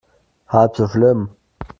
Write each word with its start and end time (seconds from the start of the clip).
Halb 0.47 0.77
so 0.77 0.87
schlimm. 0.87 1.29